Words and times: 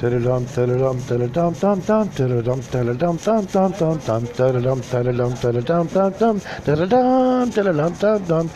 Dum, 0.00 0.22
dum, 0.22 0.46
dum, 0.46 0.72
dum, 0.72 0.98
dum, 1.06 1.28
dum, 1.28 1.52
dum, 1.52 1.52
dum, 7.68 7.92
dum, 7.92 8.24
dum. 8.24 8.50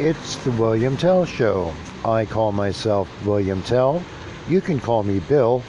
It's 0.00 0.36
the 0.42 0.50
William 0.58 0.96
Tell 0.96 1.24
Show. 1.24 1.72
I 2.04 2.24
call 2.24 2.50
myself 2.50 3.08
William 3.24 3.62
Tell. 3.62 4.02
You 4.48 4.60
can 4.60 4.80
call 4.80 5.04
me 5.04 5.20
Bill. 5.20 5.62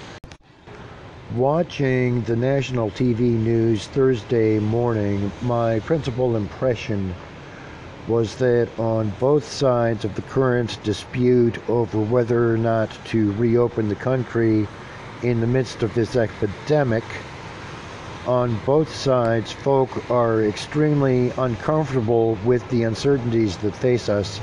Watching 1.35 2.24
the 2.24 2.35
national 2.35 2.90
TV 2.90 3.19
news 3.19 3.85
Thursday 3.85 4.58
morning, 4.58 5.31
my 5.44 5.81
principal 5.81 6.35
impression 6.35 7.13
was 8.08 8.35
that 8.37 8.69
on 8.79 9.12
both 9.19 9.46
sides 9.46 10.03
of 10.03 10.15
the 10.15 10.24
current 10.24 10.79
dispute 10.83 11.60
over 11.69 12.01
whether 12.01 12.51
or 12.51 12.58
not 12.58 12.90
to 13.06 13.33
reopen 13.33 13.87
the 13.87 13.96
country 13.96 14.67
in 15.23 15.41
the 15.41 15.47
midst 15.47 15.83
of 15.83 15.93
this 15.93 16.16
epidemic, 16.16 17.03
on 18.27 18.59
both 18.65 18.93
sides, 18.93 19.51
folk 19.51 20.09
are 20.09 20.43
extremely 20.43 21.31
uncomfortable 21.37 22.37
with 22.43 22.67
the 22.69 22.83
uncertainties 22.83 23.57
that 23.57 23.75
face 23.75 24.09
us, 24.09 24.41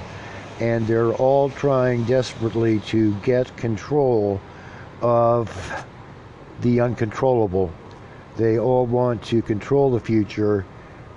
and 0.60 0.86
they're 0.86 1.14
all 1.14 1.50
trying 1.50 2.04
desperately 2.04 2.78
to 2.80 3.12
get 3.16 3.56
control 3.56 4.40
of 5.00 5.84
the 6.60 6.80
uncontrollable. 6.80 7.72
They 8.36 8.58
all 8.58 8.86
want 8.86 9.22
to 9.24 9.42
control 9.42 9.91
the 9.91 10.00
future, 10.00 10.64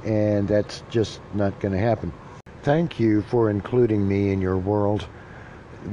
and 0.04 0.48
that's 0.48 0.82
just 0.90 1.22
not 1.36 1.60
going 1.60 1.74
to 1.74 1.80
happen. 1.80 2.12
Thank 2.64 3.00
you 3.00 3.22
for 3.22 3.52
including 3.52 4.08
me 4.08 4.32
in 4.32 4.42
your 4.42 4.58
world. 4.58 5.08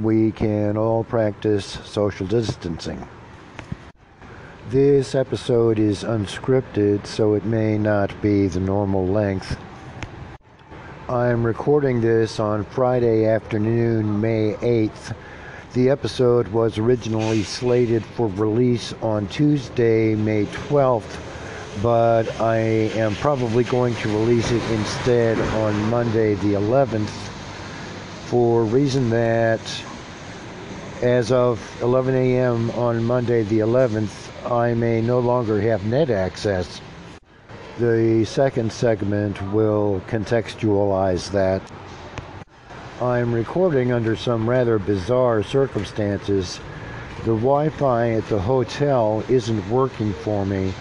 We 0.01 0.31
can 0.31 0.75
all 0.75 1.03
practice 1.03 1.77
social 1.85 2.25
distancing. 2.25 3.07
This 4.69 5.13
episode 5.13 5.77
is 5.77 6.05
unscripted, 6.05 7.05
so 7.05 7.33
it 7.33 7.43
may 7.43 7.77
not 7.77 8.21
be 8.21 8.47
the 8.47 8.61
normal 8.61 9.05
length. 9.05 9.57
I'm 11.09 11.45
recording 11.45 11.99
this 11.99 12.39
on 12.39 12.63
Friday 12.63 13.25
afternoon, 13.25 14.21
May 14.21 14.53
8th. 14.61 15.15
The 15.73 15.89
episode 15.89 16.47
was 16.47 16.77
originally 16.77 17.43
slated 17.43 18.05
for 18.05 18.27
release 18.29 18.93
on 19.01 19.27
Tuesday, 19.27 20.15
May 20.15 20.45
12th, 20.45 21.19
but 21.83 22.23
I 22.39 22.55
am 22.55 23.15
probably 23.15 23.65
going 23.65 23.95
to 23.95 24.07
release 24.07 24.49
it 24.49 24.63
instead 24.71 25.37
on 25.55 25.77
Monday, 25.89 26.35
the 26.35 26.53
11th, 26.53 27.09
for 28.27 28.63
reason 28.63 29.09
that 29.09 29.59
as 31.01 31.33
of 31.33 31.59
11 31.81 32.15
a.m. 32.15 32.71
on 32.71 33.03
Monday, 33.03 33.43
the 33.43 33.59
11th, 33.59 34.22
I 34.45 34.73
may 34.73 35.01
no 35.01 35.19
longer 35.19 35.61
have 35.61 35.85
net 35.85 36.09
access. 36.09 36.81
The 37.79 38.25
second 38.25 38.71
segment 38.71 39.41
will 39.53 40.01
contextualize 40.07 41.31
that. 41.31 41.61
I'm 43.01 43.33
recording 43.33 43.91
under 43.91 44.15
some 44.15 44.49
rather 44.49 44.77
bizarre 44.79 45.43
circumstances. 45.43 46.59
The 47.19 47.35
Wi 47.35 47.69
Fi 47.69 48.11
at 48.11 48.27
the 48.27 48.39
hotel 48.39 49.23
isn't 49.29 49.69
working 49.69 50.13
for 50.13 50.45
me, 50.45 50.73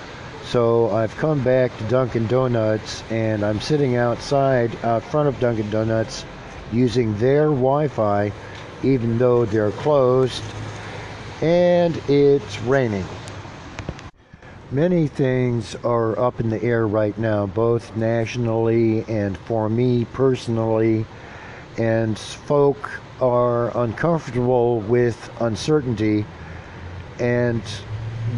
so 0.45 0.91
I've 0.91 1.17
come 1.17 1.43
back 1.45 1.77
to 1.79 1.85
Dunkin' 1.85 2.27
Donuts 2.27 3.05
and 3.11 3.45
I'm 3.45 3.61
sitting 3.61 3.97
outside 3.97 4.77
out 4.85 5.03
front 5.05 5.29
of 5.29 5.39
Dunkin' 5.39 5.71
Donuts 5.71 6.25
using 6.73 7.17
their 7.19 7.47
Wi 7.47 7.87
Fi 7.89 8.33
even 8.83 9.19
though 9.19 9.45
they're 9.45 9.71
closed 9.71 10.43
and 11.41 11.97
it's 12.09 12.61
raining. 12.63 13.07
Many 14.73 15.07
things 15.07 15.77
are 15.85 16.19
up 16.19 16.41
in 16.41 16.49
the 16.49 16.63
air 16.63 16.87
right 16.87 17.17
now, 17.19 17.45
both 17.45 17.95
nationally 17.95 19.05
and 19.07 19.37
for 19.37 19.69
me 19.69 20.07
personally, 20.15 21.05
and 21.77 22.19
folk 22.19 22.91
are 23.21 23.77
uncomfortable 23.77 24.81
with 24.81 25.31
uncertainty, 25.41 26.25
and 27.21 27.61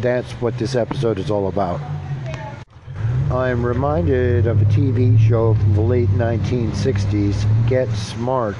that's 0.01 0.29
what 0.41 0.57
this 0.57 0.75
episode 0.75 1.19
is 1.19 1.31
all 1.31 1.47
about. 1.47 1.79
I'm 3.31 3.65
reminded 3.65 4.45
of 4.45 4.61
a 4.61 4.65
TV 4.65 5.17
show 5.17 5.53
from 5.53 5.73
the 5.73 5.81
late 5.81 6.09
1960s, 6.09 7.69
Get 7.69 7.89
Smart. 7.93 8.57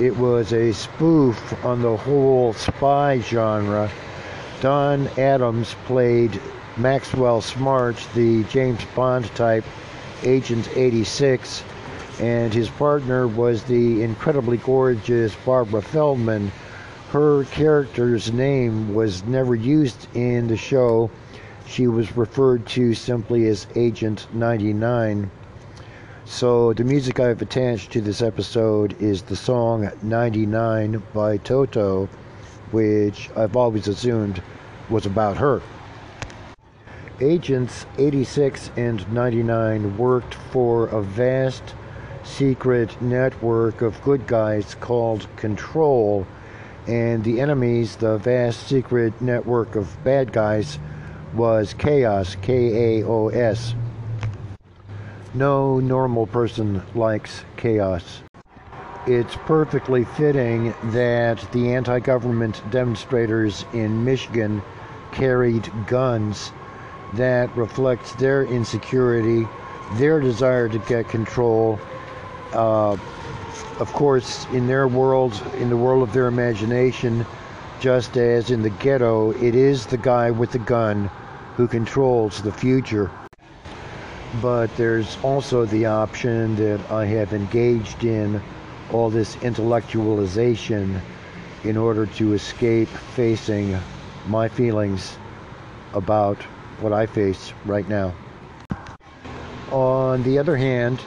It 0.00 0.16
was 0.16 0.52
a 0.52 0.72
spoof 0.72 1.64
on 1.64 1.80
the 1.80 1.96
whole 1.96 2.54
spy 2.54 3.20
genre. 3.20 3.88
Don 4.60 5.06
Adams 5.16 5.76
played 5.86 6.40
Maxwell 6.76 7.40
Smart, 7.40 7.96
the 8.16 8.42
James 8.44 8.84
Bond 8.96 9.32
type 9.36 9.64
Agent 10.24 10.68
86, 10.74 11.62
and 12.20 12.52
his 12.52 12.68
partner 12.68 13.28
was 13.28 13.62
the 13.62 14.02
incredibly 14.02 14.56
gorgeous 14.56 15.32
Barbara 15.46 15.80
Feldon. 15.80 16.50
Her 17.12 17.44
character's 17.44 18.32
name 18.32 18.94
was 18.94 19.24
never 19.26 19.54
used 19.54 20.08
in 20.14 20.48
the 20.48 20.56
show. 20.56 21.08
She 21.64 21.86
was 21.86 22.16
referred 22.16 22.66
to 22.66 22.94
simply 22.94 23.46
as 23.46 23.68
Agent 23.76 24.26
99. 24.34 25.30
So 26.24 26.72
the 26.72 26.82
music 26.82 27.20
I've 27.20 27.42
attached 27.42 27.92
to 27.92 28.00
this 28.00 28.22
episode 28.22 29.00
is 29.00 29.22
the 29.22 29.36
song 29.36 29.88
99 30.02 31.00
by 31.14 31.36
Toto, 31.36 32.08
which 32.72 33.30
I've 33.36 33.56
always 33.56 33.88
assumed 33.88 34.42
was 34.88 35.06
about 35.06 35.36
her. 35.36 35.60
Agents 37.20 37.86
86 37.98 38.70
and 38.76 39.12
99 39.12 39.98
worked 39.98 40.34
for 40.34 40.86
a 40.88 41.02
vast 41.02 41.74
secret 42.22 43.00
network 43.02 43.82
of 43.82 44.00
good 44.02 44.26
guys 44.26 44.74
called 44.76 45.26
Control, 45.36 46.26
and 46.86 47.24
the 47.24 47.40
enemies, 47.40 47.96
the 47.96 48.18
vast 48.18 48.66
secret 48.68 49.20
network 49.20 49.74
of 49.74 50.02
bad 50.04 50.32
guys, 50.32 50.78
was 51.34 51.74
Chaos, 51.74 52.36
K 52.40 53.00
A 53.00 53.06
O 53.06 53.28
S. 53.28 53.74
No 55.34 55.78
normal 55.78 56.26
person 56.26 56.82
likes 56.94 57.44
chaos. 57.56 58.22
It's 59.10 59.36
perfectly 59.46 60.04
fitting 60.04 60.74
that 60.90 61.38
the 61.52 61.72
anti 61.72 61.98
government 61.98 62.60
demonstrators 62.70 63.64
in 63.72 64.04
Michigan 64.04 64.60
carried 65.12 65.72
guns 65.86 66.52
that 67.14 67.48
reflects 67.56 68.12
their 68.16 68.44
insecurity, 68.44 69.48
their 69.94 70.20
desire 70.20 70.68
to 70.68 70.78
get 70.80 71.08
control. 71.08 71.80
Uh, 72.52 72.98
of 73.80 73.90
course, 73.94 74.44
in 74.52 74.66
their 74.66 74.86
world, 74.86 75.42
in 75.56 75.70
the 75.70 75.76
world 75.78 76.06
of 76.06 76.12
their 76.12 76.26
imagination, 76.26 77.24
just 77.80 78.18
as 78.18 78.50
in 78.50 78.60
the 78.60 78.68
ghetto, 78.68 79.30
it 79.30 79.54
is 79.54 79.86
the 79.86 79.96
guy 79.96 80.30
with 80.30 80.52
the 80.52 80.58
gun 80.58 81.10
who 81.56 81.66
controls 81.66 82.42
the 82.42 82.52
future. 82.52 83.10
But 84.42 84.66
there's 84.76 85.16
also 85.22 85.64
the 85.64 85.86
option 85.86 86.56
that 86.56 86.90
I 86.90 87.06
have 87.06 87.32
engaged 87.32 88.04
in 88.04 88.42
all 88.92 89.10
this 89.10 89.36
intellectualization 89.36 91.00
in 91.64 91.76
order 91.76 92.06
to 92.06 92.32
escape 92.32 92.88
facing 92.88 93.78
my 94.28 94.48
feelings 94.48 95.16
about 95.94 96.36
what 96.80 96.92
I 96.92 97.06
face 97.06 97.52
right 97.64 97.88
now. 97.88 98.14
On 99.70 100.22
the 100.22 100.38
other 100.38 100.56
hand, 100.56 101.00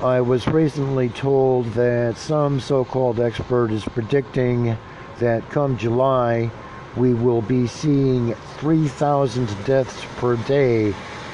I 0.00 0.20
was 0.20 0.46
recently 0.46 1.08
told 1.10 1.66
that 1.74 2.16
some 2.16 2.60
so 2.60 2.84
called 2.84 3.20
expert 3.20 3.70
is 3.70 3.84
predicting 3.84 4.76
that 5.18 5.48
come 5.50 5.76
July 5.76 6.50
we 6.96 7.12
will 7.12 7.42
be 7.42 7.66
seeing 7.66 8.34
3,000 8.58 9.48
deaths 9.64 10.04
per 10.16 10.36
day 10.36 10.92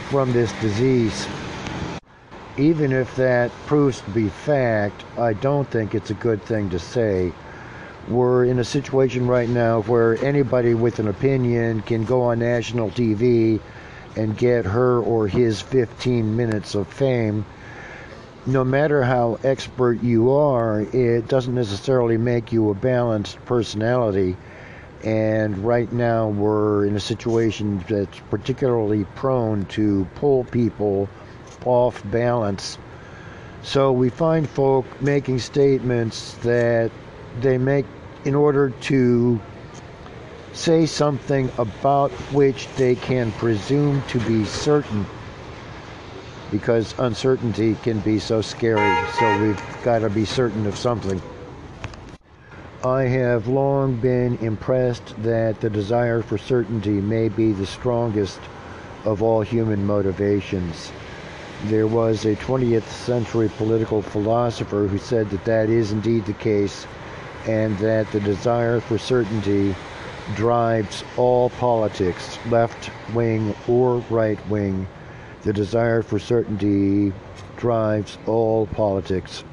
from 0.09 0.33
this 0.33 0.53
disease. 0.61 1.27
Even 2.61 2.93
if 2.93 3.17
that 3.17 3.51
proves 3.65 4.03
to 4.03 4.11
be 4.11 4.29
fact, 4.29 5.03
I 5.17 5.33
don't 5.33 5.67
think 5.71 5.95
it's 5.95 6.11
a 6.11 6.15
good 6.15 6.43
thing 6.43 6.69
to 6.69 6.79
say. 6.79 7.33
We're 8.07 8.45
in 8.45 8.59
a 8.59 8.65
situation 8.65 9.27
right 9.27 9.49
now 9.49 9.81
where 9.81 10.23
anybody 10.23 10.75
with 10.75 10.99
an 10.99 11.09
opinion 11.09 11.81
can 11.81 12.05
go 12.05 12.21
on 12.21 12.41
national 12.41 12.91
TV 12.91 13.61
and 14.15 14.37
get 14.37 14.67
her 14.67 15.01
or 15.01 15.27
his 15.27 15.63
15 15.63 16.37
minutes 16.37 16.75
of 16.75 16.87
fame. 16.87 17.47
No 18.45 18.63
matter 18.63 19.05
how 19.05 19.39
expert 19.43 20.03
you 20.03 20.31
are, 20.31 20.83
it 20.83 21.29
doesn't 21.29 21.55
necessarily 21.55 22.19
make 22.19 22.53
you 22.53 22.69
a 22.69 22.75
balanced 22.75 23.43
personality. 23.47 24.37
And 25.03 25.57
right 25.65 25.91
now, 25.91 26.29
we're 26.29 26.85
in 26.85 26.95
a 26.95 27.01
situation 27.01 27.83
that's 27.89 28.21
particularly 28.29 29.05
prone 29.15 29.65
to 29.77 30.07
pull 30.17 30.45
people 30.45 31.09
off 31.67 32.03
balance. 32.11 32.79
So 33.63 33.93
we 33.93 34.09
find 34.09 34.49
folk 34.49 34.87
making 35.03 35.39
statements 35.41 36.35
that 36.43 36.91
they 37.41 37.59
make 37.59 37.87
in 38.25 38.35
order 38.35 38.71
to 38.71 39.41
say 40.53 40.87
something 40.87 41.51
about 41.59 42.11
which 42.33 42.69
they 42.77 42.95
can 42.97 43.33
presume 43.33 44.03
to 44.09 44.19
be 44.21 44.45
certain 44.45 45.07
because 46.51 46.95
uncertainty 46.99 47.77
can 47.83 48.01
be 48.01 48.19
so 48.19 48.43
scary. 48.43 49.09
So 49.19 49.43
we've 49.43 49.63
got 49.85 50.01
to 50.01 50.11
be 50.11 50.25
certain 50.25 50.67
of 50.67 50.77
something. 50.77 51.23
I 52.85 53.03
have 53.03 53.47
long 53.47 53.97
been 53.97 54.37
impressed 54.39 55.23
that 55.23 55.61
the 55.61 55.71
desire 55.71 56.23
for 56.23 56.39
certainty 56.39 57.01
may 57.01 57.29
be 57.29 57.53
the 57.53 57.67
strongest 57.67 58.41
of 59.05 59.23
all 59.23 59.43
human 59.43 59.87
motivations. 59.87 60.91
There 61.65 61.87
was 61.87 62.25
a 62.25 62.37
20th 62.37 62.89
century 62.89 63.51
political 63.59 64.01
philosopher 64.01 64.87
who 64.87 64.97
said 64.97 65.29
that 65.29 65.45
that 65.45 65.69
is 65.69 65.93
indeed 65.93 66.25
the 66.25 66.33
case 66.33 66.87
and 67.47 67.77
that 67.79 68.11
the 68.13 68.21
desire 68.21 68.81
for 68.81 68.97
certainty 68.97 69.75
drives 70.35 71.05
all 71.19 71.51
politics, 71.51 72.39
left 72.47 72.91
wing 73.13 73.55
or 73.69 73.99
right 74.09 74.39
wing. 74.49 74.89
The 75.43 75.53
desire 75.53 76.01
for 76.01 76.19
certainty 76.19 77.13
drives 77.57 78.17
all 78.27 78.67
politics. 78.69 79.45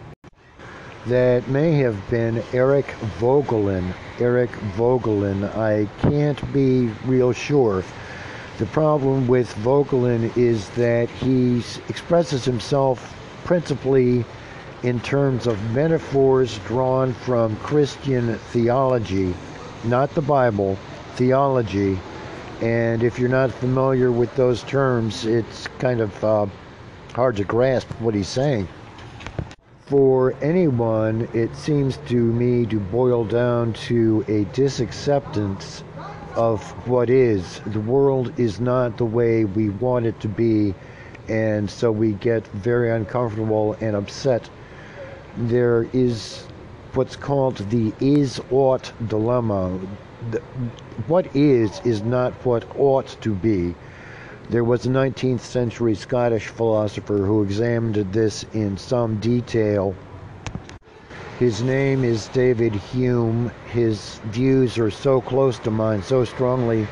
That 1.07 1.47
may 1.49 1.73
have 1.73 2.09
been 2.09 2.41
Eric 2.53 2.85
Voegelin. 3.19 3.93
Eric 4.19 4.51
Voegelin. 4.77 5.43
I 5.57 5.87
can't 6.01 6.53
be 6.53 6.87
real 7.05 7.33
sure. 7.33 7.83
The 8.57 8.65
problem 8.67 9.27
with 9.27 9.53
Voegelin 9.55 10.35
is 10.37 10.69
that 10.71 11.09
he 11.09 11.63
expresses 11.89 12.45
himself 12.45 13.15
principally 13.43 14.25
in 14.83 14.99
terms 14.99 15.47
of 15.47 15.61
metaphors 15.73 16.59
drawn 16.59 17.13
from 17.13 17.55
Christian 17.57 18.37
theology 18.51 19.33
not 19.83 20.13
the 20.15 20.21
Bible, 20.21 20.77
theology. 21.15 21.99
And 22.61 23.03
if 23.03 23.19
you're 23.19 23.29
not 23.29 23.51
familiar 23.51 24.11
with 24.11 24.35
those 24.35 24.63
terms, 24.63 25.25
it's 25.25 25.67
kind 25.79 26.01
of 26.01 26.23
uh, 26.23 26.47
hard 27.13 27.35
to 27.37 27.43
grasp 27.43 27.87
what 27.99 28.15
he's 28.15 28.27
saying. 28.27 28.67
For 29.85 30.33
anyone, 30.41 31.29
it 31.33 31.55
seems 31.55 31.97
to 32.07 32.15
me 32.15 32.65
to 32.65 32.79
boil 32.79 33.23
down 33.23 33.73
to 33.73 34.25
a 34.27 34.43
disacceptance 34.55 35.83
of 36.37 36.61
what 36.87 37.09
is. 37.09 37.59
The 37.65 37.79
world 37.79 38.39
is 38.39 38.59
not 38.59 38.97
the 38.97 39.05
way 39.05 39.43
we 39.43 39.69
want 39.69 40.05
it 40.05 40.19
to 40.21 40.27
be, 40.29 40.75
and 41.27 41.69
so 41.69 41.91
we 41.91 42.13
get 42.13 42.47
very 42.47 42.91
uncomfortable 42.91 43.75
and 43.81 43.95
upset. 43.95 44.49
There 45.35 45.87
is 45.91 46.45
what's 46.93 47.15
called 47.15 47.57
the 47.69 47.91
is 47.99 48.39
ought 48.51 48.93
dilemma. 49.07 49.79
The, 50.31 50.39
what 51.07 51.35
is 51.35 51.81
is 51.83 52.03
not 52.03 52.33
what 52.45 52.65
ought 52.77 53.17
to 53.21 53.33
be. 53.33 53.75
There 54.49 54.63
was 54.63 54.85
a 54.85 54.89
19th 54.89 55.41
century 55.41 55.95
Scottish 55.95 56.47
philosopher 56.47 57.17
who 57.17 57.43
examined 57.43 57.95
this 58.13 58.45
in 58.53 58.77
some 58.77 59.19
detail. 59.19 59.93
His 61.39 61.61
name 61.61 62.03
is 62.03 62.29
David 62.29 62.73
Hume. 62.73 63.51
His 63.71 64.15
views 64.25 64.79
are 64.79 64.89
so 64.89 65.21
close 65.21 65.59
to 65.59 65.69
mine, 65.69 66.01
so 66.01 66.23
strongly 66.23 66.87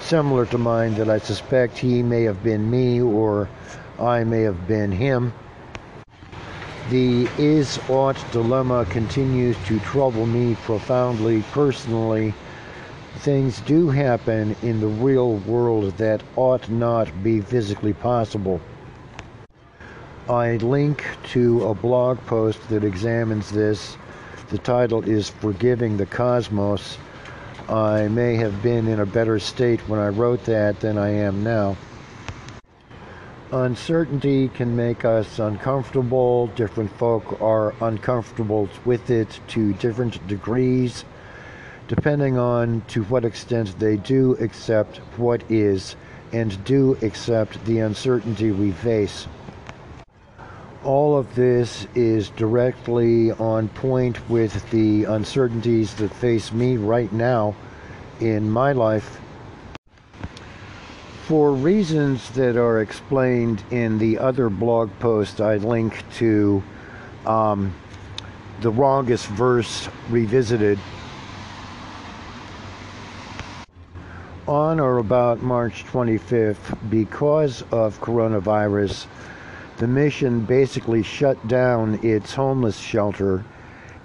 similar 0.00 0.46
to 0.46 0.56
mine, 0.56 0.94
that 0.94 1.10
I 1.10 1.18
suspect 1.18 1.76
he 1.76 2.02
may 2.02 2.22
have 2.22 2.42
been 2.42 2.70
me 2.70 3.02
or 3.02 3.50
I 3.98 4.24
may 4.24 4.40
have 4.40 4.66
been 4.66 4.90
him. 4.90 5.34
The 6.88 7.28
is 7.36 7.78
ought 7.90 8.16
dilemma 8.32 8.86
continues 8.86 9.58
to 9.66 9.78
trouble 9.80 10.24
me 10.24 10.54
profoundly 10.54 11.42
personally. 11.52 12.32
Things 13.18 13.60
do 13.60 13.90
happen 13.90 14.56
in 14.62 14.80
the 14.80 14.86
real 14.86 15.34
world 15.34 15.98
that 15.98 16.22
ought 16.36 16.70
not 16.70 17.22
be 17.22 17.42
physically 17.42 17.92
possible. 17.92 18.62
I 20.30 20.58
link 20.58 21.04
to 21.30 21.66
a 21.66 21.74
blog 21.74 22.16
post 22.26 22.68
that 22.68 22.84
examines 22.84 23.50
this. 23.50 23.96
The 24.50 24.58
title 24.58 25.02
is 25.02 25.28
Forgiving 25.28 25.96
the 25.96 26.06
Cosmos. 26.06 26.98
I 27.68 28.06
may 28.06 28.36
have 28.36 28.62
been 28.62 28.86
in 28.86 29.00
a 29.00 29.06
better 29.06 29.40
state 29.40 29.80
when 29.88 29.98
I 29.98 30.06
wrote 30.06 30.44
that 30.44 30.78
than 30.78 30.98
I 30.98 31.08
am 31.10 31.42
now. 31.42 31.76
Uncertainty 33.50 34.46
can 34.50 34.76
make 34.76 35.04
us 35.04 35.40
uncomfortable. 35.40 36.46
Different 36.54 36.96
folk 36.96 37.42
are 37.42 37.74
uncomfortable 37.80 38.68
with 38.84 39.10
it 39.10 39.40
to 39.48 39.72
different 39.72 40.24
degrees, 40.28 41.04
depending 41.88 42.38
on 42.38 42.82
to 42.86 43.02
what 43.02 43.24
extent 43.24 43.76
they 43.80 43.96
do 43.96 44.36
accept 44.38 44.98
what 45.16 45.42
is 45.50 45.96
and 46.32 46.62
do 46.62 46.96
accept 47.02 47.64
the 47.64 47.80
uncertainty 47.80 48.52
we 48.52 48.70
face. 48.70 49.26
All 50.84 51.16
of 51.16 51.34
this 51.34 51.86
is 51.94 52.30
directly 52.30 53.32
on 53.32 53.68
point 53.68 54.28
with 54.30 54.70
the 54.70 55.04
uncertainties 55.04 55.94
that 55.96 56.12
face 56.14 56.52
me 56.52 56.76
right 56.76 57.12
now 57.12 57.54
in 58.20 58.50
my 58.50 58.72
life 58.72 59.20
for 61.30 61.52
reasons 61.52 62.28
that 62.30 62.56
are 62.56 62.80
explained 62.80 63.62
in 63.70 63.98
the 63.98 64.18
other 64.18 64.50
blog 64.50 64.90
post, 64.98 65.40
I 65.40 65.58
link 65.58 66.02
to 66.14 66.60
um, 67.24 67.72
the 68.62 68.70
wrongest 68.72 69.28
verse 69.28 69.88
revisited. 70.08 70.76
On 74.48 74.80
or 74.80 74.98
about 74.98 75.40
March 75.40 75.84
25th, 75.84 76.76
because 76.90 77.62
of 77.70 78.00
coronavirus, 78.00 79.06
the 79.80 79.86
mission 79.86 80.40
basically 80.40 81.02
shut 81.02 81.48
down 81.48 81.98
its 82.02 82.34
homeless 82.34 82.78
shelter. 82.78 83.42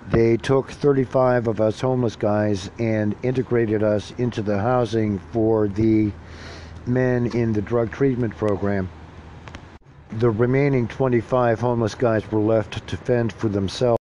They 0.09 0.37
took 0.37 0.71
35 0.71 1.47
of 1.49 1.59
us 1.59 1.81
homeless 1.81 2.15
guys 2.15 2.71
and 2.79 3.13
integrated 3.23 3.83
us 3.83 4.13
into 4.17 4.41
the 4.41 4.57
housing 4.57 5.19
for 5.33 5.67
the 5.67 6.13
men 6.85 7.25
in 7.35 7.51
the 7.51 7.61
drug 7.61 7.91
treatment 7.91 8.37
program. 8.37 8.89
The 10.11 10.29
remaining 10.29 10.87
25 10.87 11.59
homeless 11.59 11.93
guys 11.93 12.31
were 12.31 12.39
left 12.39 12.87
to 12.87 12.95
fend 12.95 13.33
for 13.33 13.49
themselves. 13.49 14.01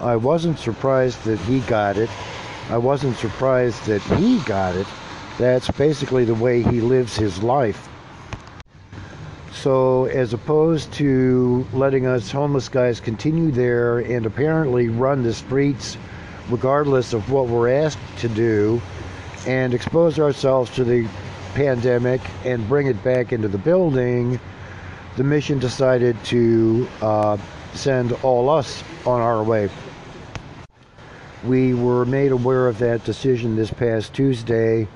I 0.00 0.14
wasn't 0.14 0.60
surprised 0.60 1.24
that 1.24 1.40
he 1.40 1.60
got 1.60 1.96
it. 1.96 2.10
I 2.70 2.78
wasn't 2.78 3.16
surprised 3.16 3.84
that 3.86 4.02
he 4.02 4.38
got 4.44 4.76
it. 4.76 4.86
That's 5.36 5.68
basically 5.68 6.24
the 6.24 6.34
way 6.36 6.62
he 6.62 6.80
lives 6.80 7.16
his 7.16 7.42
life. 7.42 7.88
So, 9.66 10.04
as 10.04 10.32
opposed 10.32 10.92
to 10.92 11.66
letting 11.72 12.06
us 12.06 12.30
homeless 12.30 12.68
guys 12.68 13.00
continue 13.00 13.50
there 13.50 13.98
and 13.98 14.24
apparently 14.24 14.88
run 14.88 15.24
the 15.24 15.34
streets 15.34 15.98
regardless 16.48 17.12
of 17.12 17.32
what 17.32 17.48
we're 17.48 17.68
asked 17.68 17.98
to 18.18 18.28
do 18.28 18.80
and 19.44 19.74
expose 19.74 20.20
ourselves 20.20 20.70
to 20.76 20.84
the 20.84 21.08
pandemic 21.54 22.20
and 22.44 22.68
bring 22.68 22.86
it 22.86 23.02
back 23.02 23.32
into 23.32 23.48
the 23.48 23.58
building, 23.58 24.38
the 25.16 25.24
mission 25.24 25.58
decided 25.58 26.16
to 26.26 26.86
uh, 27.02 27.36
send 27.74 28.12
all 28.22 28.48
us 28.48 28.84
on 29.04 29.20
our 29.20 29.42
way. 29.42 29.68
We 31.42 31.74
were 31.74 32.04
made 32.04 32.30
aware 32.30 32.68
of 32.68 32.78
that 32.78 33.02
decision 33.02 33.56
this 33.56 33.72
past 33.72 34.14
Tuesday, 34.14 34.86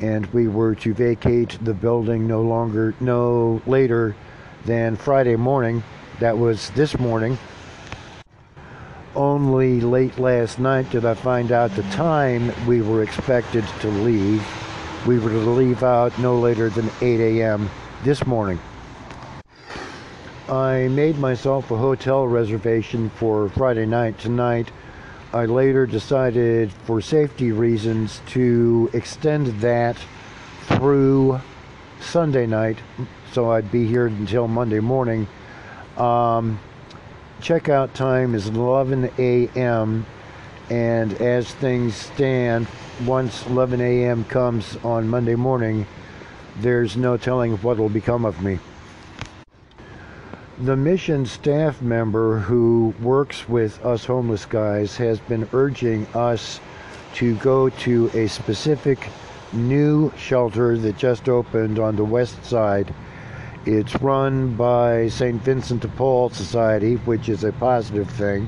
and 0.00 0.26
we 0.26 0.48
were 0.48 0.74
to 0.76 0.94
vacate 0.94 1.58
the 1.62 1.74
building 1.74 2.26
no 2.26 2.42
longer, 2.42 2.94
no 3.00 3.60
later 3.66 4.14
than 4.64 4.96
Friday 4.96 5.36
morning. 5.36 5.82
That 6.20 6.38
was 6.38 6.70
this 6.70 6.98
morning. 6.98 7.38
Only 9.14 9.80
late 9.80 10.18
last 10.18 10.58
night 10.58 10.90
did 10.90 11.04
I 11.04 11.14
find 11.14 11.52
out 11.52 11.74
the 11.74 11.82
time 11.84 12.52
we 12.66 12.82
were 12.82 13.02
expected 13.02 13.64
to 13.80 13.88
leave 13.88 14.46
we 15.06 15.18
were 15.18 15.30
to 15.30 15.38
leave 15.38 15.82
out 15.82 16.16
no 16.18 16.38
later 16.38 16.68
than 16.68 16.90
8 17.00 17.20
a.m. 17.20 17.70
this 18.04 18.26
morning. 18.26 18.60
I 20.48 20.88
made 20.88 21.16
myself 21.18 21.70
a 21.70 21.76
hotel 21.76 22.26
reservation 22.26 23.08
for 23.10 23.48
Friday 23.48 23.86
night 23.86 24.18
tonight. 24.18 24.70
I 25.32 25.44
later 25.44 25.86
decided, 25.86 26.72
for 26.72 27.00
safety 27.00 27.52
reasons, 27.52 28.20
to 28.30 28.90
extend 28.92 29.46
that 29.60 29.96
through 30.62 31.40
Sunday 32.00 32.46
night, 32.46 32.78
so 33.32 33.52
I'd 33.52 33.70
be 33.70 33.86
here 33.86 34.08
until 34.08 34.48
Monday 34.48 34.80
morning. 34.80 35.28
Um, 35.96 36.58
checkout 37.40 37.92
time 37.92 38.34
is 38.34 38.48
11 38.48 39.12
a.m., 39.18 40.04
and 40.68 41.12
as 41.14 41.48
things 41.54 41.94
stand, 41.94 42.66
once 43.04 43.46
11 43.46 43.80
a.m. 43.80 44.24
comes 44.24 44.76
on 44.82 45.08
Monday 45.08 45.36
morning, 45.36 45.86
there's 46.56 46.96
no 46.96 47.16
telling 47.16 47.56
what 47.58 47.78
will 47.78 47.88
become 47.88 48.24
of 48.24 48.42
me. 48.42 48.58
The 50.62 50.76
mission 50.76 51.24
staff 51.24 51.80
member 51.80 52.40
who 52.40 52.92
works 53.00 53.48
with 53.48 53.82
us 53.82 54.04
homeless 54.04 54.44
guys 54.44 54.94
has 54.98 55.18
been 55.18 55.48
urging 55.54 56.06
us 56.08 56.60
to 57.14 57.34
go 57.36 57.70
to 57.70 58.10
a 58.12 58.26
specific 58.26 59.08
new 59.54 60.12
shelter 60.18 60.76
that 60.76 60.98
just 60.98 61.30
opened 61.30 61.78
on 61.78 61.96
the 61.96 62.04
west 62.04 62.44
side. 62.44 62.92
It's 63.64 64.02
run 64.02 64.54
by 64.54 65.08
St. 65.08 65.40
Vincent 65.42 65.80
de 65.80 65.88
Paul 65.88 66.28
Society, 66.28 66.96
which 66.96 67.30
is 67.30 67.42
a 67.42 67.52
positive 67.52 68.10
thing. 68.10 68.46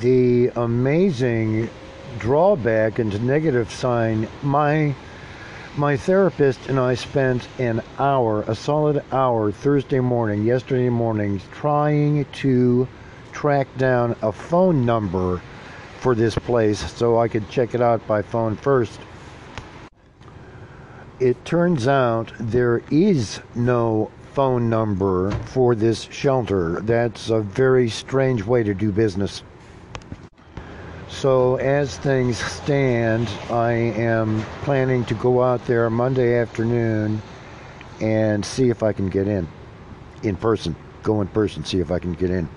The 0.00 0.48
amazing 0.48 1.70
drawback 2.18 2.98
and 2.98 3.24
negative 3.26 3.72
sign 3.72 4.28
my 4.42 4.94
my 5.76 5.96
therapist 5.96 6.68
and 6.68 6.78
I 6.78 6.94
spent 6.94 7.48
an 7.58 7.82
hour, 7.98 8.42
a 8.42 8.54
solid 8.54 9.02
hour 9.10 9.50
Thursday 9.50 9.98
morning, 9.98 10.44
yesterday 10.44 10.88
morning, 10.88 11.40
trying 11.52 12.24
to 12.26 12.86
track 13.32 13.66
down 13.76 14.14
a 14.22 14.30
phone 14.30 14.86
number 14.86 15.40
for 15.98 16.14
this 16.14 16.36
place 16.36 16.78
so 16.92 17.18
I 17.18 17.26
could 17.26 17.48
check 17.50 17.74
it 17.74 17.80
out 17.80 18.06
by 18.06 18.22
phone 18.22 18.56
first. 18.56 19.00
It 21.18 21.44
turns 21.44 21.88
out 21.88 22.32
there 22.38 22.82
is 22.90 23.40
no 23.54 24.10
phone 24.32 24.70
number 24.70 25.32
for 25.46 25.74
this 25.74 26.02
shelter. 26.02 26.80
That's 26.82 27.30
a 27.30 27.40
very 27.40 27.88
strange 27.88 28.44
way 28.44 28.62
to 28.62 28.74
do 28.74 28.92
business. 28.92 29.42
So, 31.14 31.56
as 31.56 31.96
things 31.96 32.38
stand, 32.38 33.28
I 33.48 33.72
am 33.72 34.42
planning 34.62 35.04
to 35.06 35.14
go 35.14 35.42
out 35.42 35.64
there 35.64 35.88
Monday 35.88 36.36
afternoon 36.36 37.22
and 38.00 38.44
see 38.44 38.68
if 38.68 38.82
I 38.82 38.92
can 38.92 39.08
get 39.08 39.28
in. 39.28 39.48
In 40.22 40.36
person. 40.36 40.74
Go 41.02 41.20
in 41.20 41.28
person, 41.28 41.64
see 41.64 41.78
if 41.78 41.90
I 41.90 41.98
can 42.00 42.12
get 42.14 42.30
in. 42.30 42.48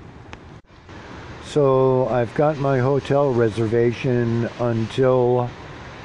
So, 1.46 2.10
I've 2.10 2.34
got 2.34 2.58
my 2.58 2.80
hotel 2.80 3.32
reservation 3.32 4.50
until 4.60 5.50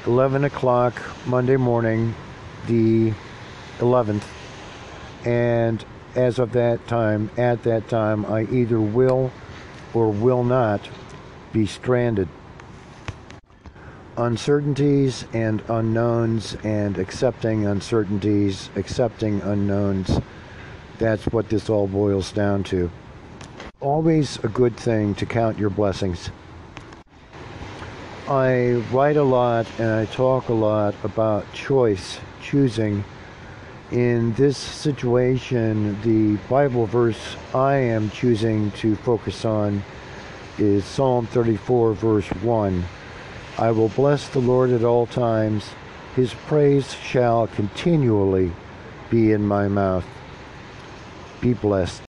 11 0.05 0.45
o'clock 0.45 1.01
Monday 1.25 1.57
morning, 1.57 2.13
the 2.67 3.13
11th. 3.79 4.23
And 5.25 5.83
as 6.15 6.37
of 6.37 6.53
that 6.53 6.87
time, 6.87 7.31
at 7.35 7.63
that 7.63 7.89
time, 7.89 8.25
I 8.27 8.43
either 8.43 8.79
will 8.79 9.31
or 9.93 10.11
will 10.11 10.43
not 10.43 10.87
be 11.51 11.65
stranded 11.65 12.29
uncertainties 14.17 15.25
and 15.33 15.61
unknowns 15.69 16.55
and 16.63 16.97
accepting 16.97 17.65
uncertainties, 17.65 18.69
accepting 18.75 19.41
unknowns. 19.41 20.19
That's 20.99 21.25
what 21.27 21.49
this 21.49 21.69
all 21.69 21.87
boils 21.87 22.31
down 22.31 22.63
to. 22.65 22.91
Always 23.81 24.37
a 24.43 24.47
good 24.47 24.77
thing 24.77 25.15
to 25.15 25.25
count 25.25 25.57
your 25.57 25.69
blessings. 25.69 26.29
I 28.27 28.83
write 28.91 29.17
a 29.17 29.23
lot 29.23 29.67
and 29.79 29.89
I 29.89 30.05
talk 30.05 30.49
a 30.49 30.53
lot 30.53 30.95
about 31.03 31.51
choice, 31.53 32.19
choosing. 32.41 33.03
In 33.91 34.33
this 34.33 34.57
situation, 34.57 35.99
the 36.01 36.37
Bible 36.49 36.85
verse 36.85 37.35
I 37.53 37.75
am 37.75 38.09
choosing 38.11 38.71
to 38.71 38.95
focus 38.95 39.43
on 39.43 39.83
is 40.57 40.85
Psalm 40.85 41.25
34, 41.27 41.93
verse 41.93 42.27
1 42.27 42.83
I 43.57 43.71
will 43.71 43.89
bless 43.89 44.27
the 44.29 44.39
Lord 44.39 44.71
at 44.71 44.83
all 44.83 45.05
times. 45.05 45.69
His 46.15 46.33
praise 46.33 46.93
shall 46.93 47.47
continually 47.47 48.51
be 49.09 49.31
in 49.31 49.45
my 49.45 49.67
mouth. 49.67 50.05
Be 51.39 51.53
blessed. 51.53 52.01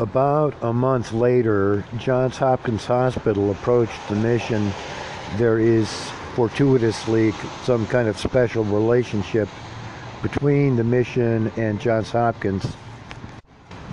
About 0.00 0.54
a 0.60 0.72
month 0.72 1.12
later, 1.12 1.84
Johns 1.98 2.36
Hopkins 2.38 2.84
Hospital 2.84 3.50
approached 3.50 4.08
the 4.08 4.16
mission. 4.16 4.72
There 5.36 5.58
is 5.58 5.88
fortuitously 6.34 7.32
some 7.62 7.86
kind 7.86 8.08
of 8.08 8.18
special 8.18 8.64
relationship 8.64 9.48
between 10.22 10.76
the 10.76 10.84
mission 10.84 11.52
and 11.56 11.80
Johns 11.80 12.10
Hopkins. 12.10 12.76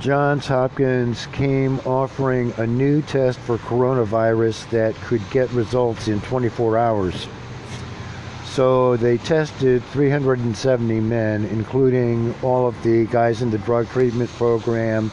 Johns 0.06 0.46
Hopkins 0.46 1.26
came 1.32 1.80
offering 1.80 2.54
a 2.58 2.68
new 2.68 3.02
test 3.02 3.40
for 3.40 3.58
coronavirus 3.58 4.70
that 4.70 4.94
could 4.98 5.28
get 5.32 5.50
results 5.50 6.08
in 6.08 6.22
24 6.22 6.78
hours. 6.78 7.28
So 8.44 8.98
they 8.98 9.18
tested 9.18 9.84
370 9.86 11.00
men, 11.00 11.46
including 11.46 12.36
all 12.44 12.68
of 12.68 12.80
the 12.84 13.08
guys 13.08 13.42
in 13.42 13.50
the 13.50 13.58
drug 13.58 13.88
treatment 13.88 14.30
program 14.34 15.12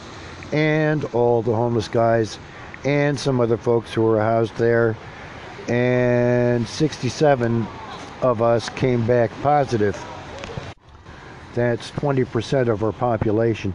and 0.51 1.03
all 1.05 1.41
the 1.41 1.55
homeless 1.55 1.87
guys 1.87 2.37
and 2.85 3.19
some 3.19 3.41
other 3.41 3.57
folks 3.57 3.91
who 3.95 4.03
were 4.03 4.21
housed 4.21 4.55
there. 4.57 4.95
And 5.67 6.67
67 6.67 7.65
of 8.21 8.43
us 8.43 8.69
came 8.69 9.07
back 9.07 9.31
positive. 9.41 9.99
That's 11.55 11.89
20% 11.89 12.67
of 12.67 12.83
our 12.83 12.91
population 12.91 13.73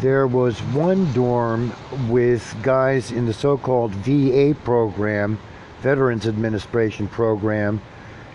there 0.00 0.26
was 0.26 0.58
one 0.60 1.10
dorm 1.14 1.72
with 2.08 2.54
guys 2.62 3.12
in 3.12 3.24
the 3.24 3.32
so-called 3.32 3.92
VA 3.92 4.54
program, 4.62 5.38
Veterans 5.80 6.26
Administration 6.26 7.08
program. 7.08 7.80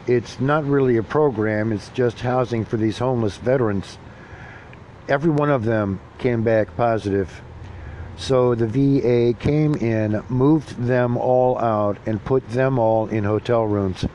It's 0.07 0.39
not 0.39 0.65
really 0.65 0.97
a 0.97 1.03
program, 1.03 1.71
it's 1.71 1.89
just 1.89 2.19
housing 2.19 2.65
for 2.65 2.77
these 2.77 2.97
homeless 2.97 3.37
veterans. 3.37 3.99
Every 5.07 5.29
one 5.29 5.51
of 5.51 5.63
them 5.63 5.99
came 6.17 6.41
back 6.41 6.75
positive. 6.75 7.41
So 8.17 8.55
the 8.55 8.67
VA 8.67 9.37
came 9.37 9.75
in, 9.75 10.23
moved 10.29 10.77
them 10.77 11.15
all 11.15 11.59
out, 11.59 11.97
and 12.07 12.23
put 12.25 12.47
them 12.49 12.79
all 12.79 13.07
in 13.07 13.23
hotel 13.23 13.65
rooms. 13.65 14.05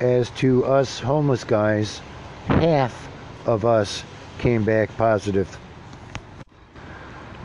As 0.00 0.30
to 0.30 0.64
us 0.64 0.98
homeless 0.98 1.44
guys, 1.44 2.00
half 2.46 3.08
of 3.46 3.64
us 3.64 4.02
came 4.38 4.64
back 4.64 4.96
positive 4.96 5.56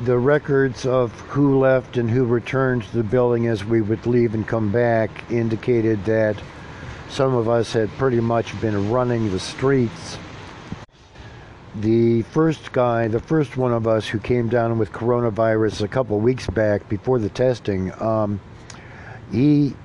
the 0.04 0.18
records 0.18 0.86
of 0.86 1.12
who 1.22 1.58
left 1.60 1.96
and 1.98 2.10
who 2.10 2.26
returned 2.26 2.84
to 2.84 2.98
the 2.98 3.04
building 3.04 3.48
as 3.48 3.64
we 3.64 3.82
would 3.82 4.06
leave 4.06 4.34
and 4.34 4.46
come 4.46 4.72
back 4.72 5.32
indicated 5.32 6.04
that 6.06 6.36
some 7.10 7.34
of 7.34 7.48
us 7.48 7.72
had 7.72 7.90
pretty 7.92 8.20
much 8.20 8.60
been 8.60 8.92
running 8.92 9.32
the 9.32 9.40
streets. 9.40 10.18
The 11.76 12.24
first 12.24 12.74
guy, 12.74 13.08
the 13.08 13.22
first 13.22 13.56
one 13.56 13.72
of 13.72 13.88
us 13.88 14.08
who 14.08 14.20
came 14.20 14.50
down 14.50 14.78
with 14.78 14.92
coronavirus 14.92 15.82
a 15.82 15.88
couple 15.88 16.20
weeks 16.20 16.48
back 16.48 16.88
before 16.90 17.20
the 17.20 17.30
testing, 17.30 17.92
um, 18.02 18.40
he, 19.32 19.76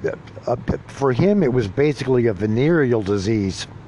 uh, 0.47 0.57
for 0.87 1.12
him, 1.12 1.43
it 1.43 1.52
was 1.52 1.69
basically 1.69 2.26
a 2.26 2.33
venereal 2.33 3.02
disease. 3.02 3.67